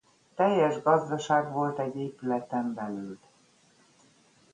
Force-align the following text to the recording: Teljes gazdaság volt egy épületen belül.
Teljes 0.35 0.79
gazdaság 0.81 1.51
volt 1.51 1.79
egy 1.79 1.95
épületen 1.95 2.73
belül. 2.73 3.19